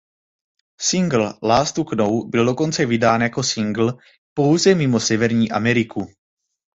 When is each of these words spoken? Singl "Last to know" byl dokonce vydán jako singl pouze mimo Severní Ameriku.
Singl 0.85 1.21
"Last 1.49 1.75
to 1.75 1.83
know" 1.95 2.25
byl 2.29 2.45
dokonce 2.45 2.85
vydán 2.85 3.21
jako 3.21 3.43
singl 3.43 3.97
pouze 4.37 4.75
mimo 4.75 4.99
Severní 4.99 5.51
Ameriku. 5.51 6.07